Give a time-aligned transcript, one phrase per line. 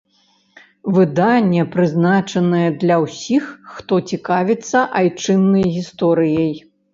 [0.95, 3.43] Выданне прызначанае для ўсіх,
[3.75, 6.51] хто цікавіцца айчыннай гісторыяй.